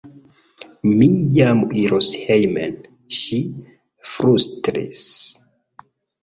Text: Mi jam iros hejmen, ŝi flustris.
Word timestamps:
Mi 1.01 1.07
jam 1.35 1.61
iros 1.81 2.09
hejmen, 2.21 2.73
ŝi 3.19 3.39
flustris. 4.15 5.05